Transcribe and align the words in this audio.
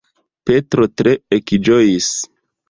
Petro 0.49 0.87
tre 1.01 1.13
ekĝojis! 1.39 2.09